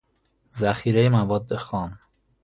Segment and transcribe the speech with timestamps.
[0.59, 1.99] ذخیره مواد خام